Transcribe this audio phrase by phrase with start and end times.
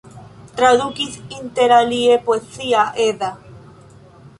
[0.61, 3.31] Tradukis interalie Poezia Edda.